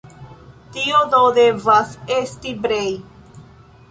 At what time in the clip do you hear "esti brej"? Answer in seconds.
2.17-2.91